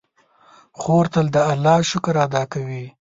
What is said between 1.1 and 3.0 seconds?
تل د الله شکر ادا کوي.